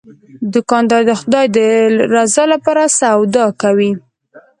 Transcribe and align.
دوکاندار 0.53 1.01
د 1.07 1.11
خدای 1.21 1.45
د 1.55 1.57
رضا 2.13 2.43
لپاره 2.53 2.83
سودا 2.99 3.45
کوي. 3.61 3.91